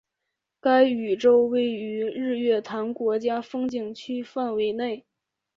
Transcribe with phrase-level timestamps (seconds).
[0.59, 5.05] 该庙宇位于日月潭国家风景区范围内。